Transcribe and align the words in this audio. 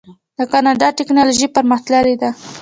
د 0.37 0.39
کاناډا 0.51 0.87
ټیکنالوژي 0.97 1.47
پرمختللې 1.55 2.15
ده. 2.21 2.29